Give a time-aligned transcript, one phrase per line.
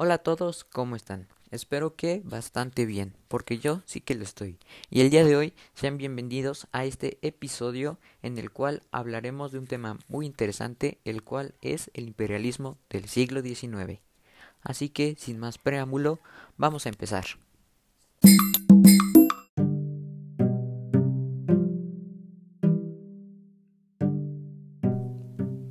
[0.00, 1.26] Hola a todos, ¿cómo están?
[1.50, 4.56] Espero que bastante bien, porque yo sí que lo estoy.
[4.90, 9.58] Y el día de hoy sean bienvenidos a este episodio en el cual hablaremos de
[9.58, 13.98] un tema muy interesante, el cual es el imperialismo del siglo XIX.
[14.62, 16.20] Así que, sin más preámbulo,
[16.56, 17.24] vamos a empezar.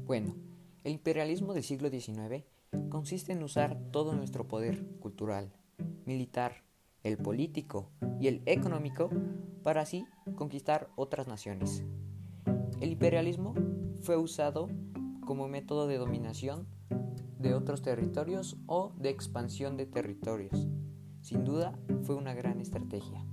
[0.05, 0.35] Bueno,
[0.83, 2.43] el imperialismo del siglo XIX
[2.89, 5.53] consiste en usar todo nuestro poder cultural,
[6.05, 6.63] militar,
[7.03, 9.09] el político y el económico
[9.63, 11.83] para así conquistar otras naciones.
[12.79, 13.53] El imperialismo
[14.01, 14.67] fue usado
[15.25, 16.67] como método de dominación
[17.37, 20.67] de otros territorios o de expansión de territorios.
[21.21, 23.25] Sin duda fue una gran estrategia.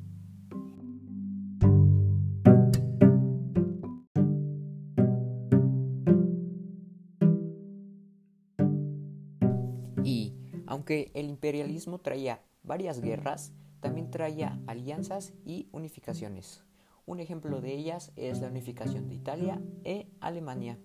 [10.74, 16.64] Aunque el imperialismo traía varias guerras, también traía alianzas y unificaciones.
[17.06, 20.76] Un ejemplo de ellas es la unificación de Italia e Alemania.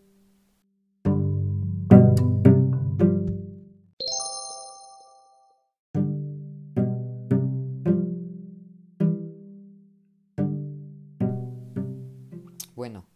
[12.75, 13.07] Bueno,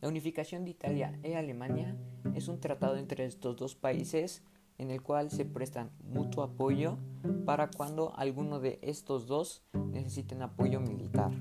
[0.00, 1.96] la unificación de Italia e Alemania
[2.34, 4.42] es un tratado entre estos dos países
[4.78, 6.98] en el cual se prestan mutuo apoyo
[7.44, 11.32] para cuando alguno de estos dos necesiten apoyo militar.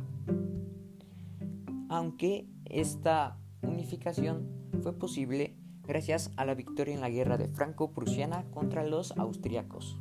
[1.90, 4.48] Aunque esta unificación
[4.82, 10.00] fue posible gracias a la victoria en la guerra de Franco-Prusiana contra los austriacos.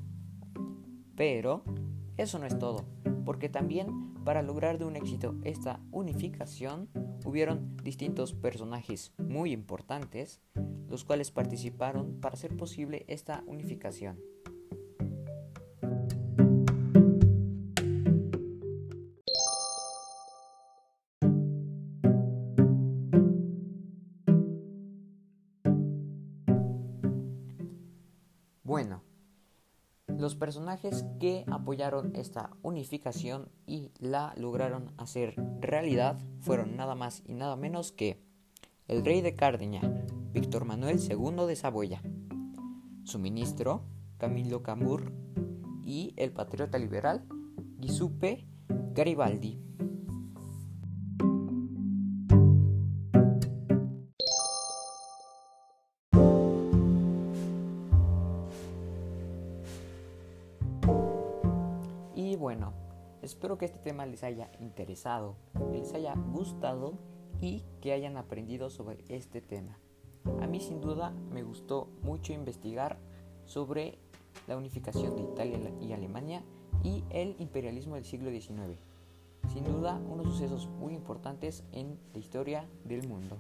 [1.17, 1.65] Pero
[2.17, 2.85] eso no es todo,
[3.25, 6.89] porque también para lograr de un éxito esta unificación
[7.25, 10.41] hubieron distintos personajes muy importantes,
[10.93, 14.21] los cuales participaron para hacer posible esta unificación.
[28.63, 29.03] Bueno,
[30.09, 37.33] los personajes que apoyaron esta unificación y la lograron hacer realidad fueron nada más y
[37.33, 38.21] nada menos que
[38.89, 39.81] el rey de Cardeña,
[40.33, 42.01] Víctor Manuel II de Saboya,
[43.05, 43.85] su ministro,
[44.17, 45.13] Camilo Camur,
[45.85, 47.27] y el patriota liberal,
[47.79, 48.47] Giuseppe
[48.95, 49.61] Garibaldi.
[62.15, 62.73] Y bueno,
[63.21, 65.37] espero que este tema les haya interesado,
[65.73, 66.99] les haya gustado
[67.43, 69.79] y que hayan aprendido sobre este tema.
[70.41, 72.99] A mí sin duda me gustó mucho investigar
[73.45, 73.99] sobre
[74.47, 76.43] la unificación de Italia y Alemania
[76.83, 78.79] y el imperialismo del siglo XIX.
[79.53, 83.37] Sin duda unos sucesos muy importantes en la historia del mundo.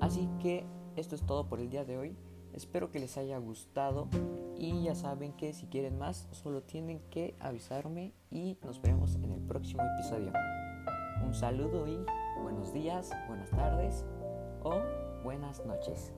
[0.00, 0.64] Así que
[0.96, 2.16] esto es todo por el día de hoy.
[2.54, 4.08] Espero que les haya gustado
[4.56, 9.32] y ya saben que si quieren más solo tienen que avisarme y nos vemos en
[9.32, 10.32] el próximo episodio.
[11.24, 11.98] Un saludo y
[12.42, 14.04] buenos días, buenas tardes
[15.66, 16.10] noches.